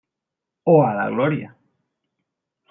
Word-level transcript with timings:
O 0.73 0.75
a 0.85 0.89
la 1.01 1.05
gloria. 1.11 1.53